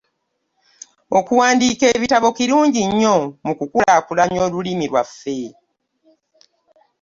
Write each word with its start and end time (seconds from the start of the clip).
Okuwandiika 1.17 1.85
ebitabo 1.95 2.27
kirungi 2.37 2.81
nnyo 2.89 3.15
mu 3.45 3.53
kukulaakulanya 3.59 4.39
olulimi 4.47 4.85
lwaffe. 4.91 5.39